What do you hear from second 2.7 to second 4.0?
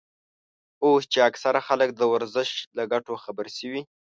له ګټو خبر شوي.